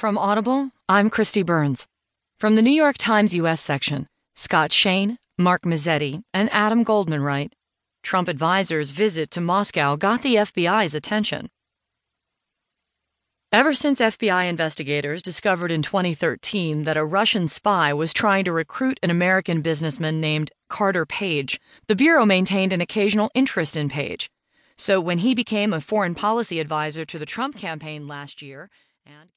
From 0.00 0.16
Audible, 0.16 0.70
I'm 0.88 1.10
Kristi 1.10 1.44
Burns. 1.44 1.86
From 2.38 2.54
the 2.54 2.62
New 2.62 2.70
York 2.70 2.96
Times 2.96 3.34
U.S. 3.34 3.60
section, 3.60 4.06
Scott 4.34 4.72
Shane, 4.72 5.18
Mark 5.36 5.64
Mazzetti, 5.64 6.22
and 6.32 6.48
Adam 6.54 6.84
Goldman 6.84 7.22
write 7.22 7.52
Trump 8.02 8.26
advisors' 8.26 8.92
visit 8.92 9.30
to 9.32 9.42
Moscow 9.42 9.96
got 9.96 10.22
the 10.22 10.36
FBI's 10.36 10.94
attention. 10.94 11.50
Ever 13.52 13.74
since 13.74 14.00
FBI 14.00 14.48
investigators 14.48 15.20
discovered 15.20 15.70
in 15.70 15.82
2013 15.82 16.84
that 16.84 16.96
a 16.96 17.04
Russian 17.04 17.46
spy 17.46 17.92
was 17.92 18.14
trying 18.14 18.46
to 18.46 18.52
recruit 18.52 18.98
an 19.02 19.10
American 19.10 19.60
businessman 19.60 20.18
named 20.18 20.50
Carter 20.70 21.04
Page, 21.04 21.60
the 21.88 21.94
Bureau 21.94 22.24
maintained 22.24 22.72
an 22.72 22.80
occasional 22.80 23.30
interest 23.34 23.76
in 23.76 23.90
Page. 23.90 24.30
So 24.78 24.98
when 24.98 25.18
he 25.18 25.34
became 25.34 25.74
a 25.74 25.80
foreign 25.82 26.14
policy 26.14 26.58
advisor 26.58 27.04
to 27.04 27.18
the 27.18 27.26
Trump 27.26 27.58
campaign 27.58 28.08
last 28.08 28.40
year, 28.40 28.70
and 29.04 29.28